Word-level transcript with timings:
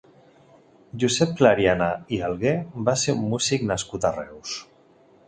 Josep 1.01 1.35
Clariana 1.41 1.89
i 2.17 2.19
Alguer 2.29 2.53
va 2.87 2.97
ser 3.03 3.15
un 3.19 3.21
músic 3.35 3.67
nascut 3.73 4.09
a 4.11 4.15
Reus. 4.17 4.57